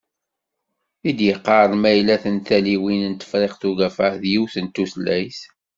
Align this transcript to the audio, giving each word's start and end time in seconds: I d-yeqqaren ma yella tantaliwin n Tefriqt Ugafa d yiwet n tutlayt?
I 1.09 1.11
d-yeqqaren 1.17 1.73
ma 1.81 1.91
yella 1.93 2.15
tantaliwin 2.23 3.01
n 3.07 3.13
Tefriqt 3.21 3.61
Ugafa 3.69 4.07
d 4.21 4.23
yiwet 4.31 4.55
n 4.59 4.65
tutlayt? 4.73 5.39